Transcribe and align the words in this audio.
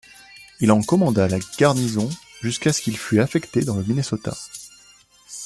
Il 0.61 0.71
en 0.71 0.81
commanda 0.81 1.27
la 1.27 1.37
garnison 1.59 2.09
jusqu'à 2.41 2.73
ce 2.73 2.81
qu'il 2.81 2.97
fut 2.97 3.19
affecté 3.19 3.61
dans 3.61 3.75
le 3.75 3.83
Minnesota. 3.83 4.35